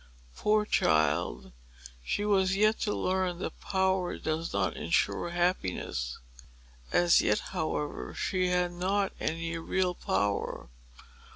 [0.35, 1.53] Poor child!
[2.03, 6.17] she was yet to learn that power does not insure happiness.
[6.91, 10.69] As yet, however, she had not any real power.